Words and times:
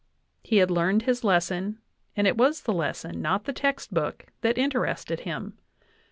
He 0.41 0.57
had 0.57 0.71
learned 0.71 1.03
his 1.03 1.23
lesson, 1.23 1.77
and 2.17 2.25
it 2.25 2.35
was 2.35 2.61
the 2.63 2.73
lesson, 2.73 3.21
not 3.21 3.43
the 3.43 3.53
text 3.53 3.93
book, 3.93 4.25
that 4.41 4.57
interested 4.57 5.19
him. 5.19 5.59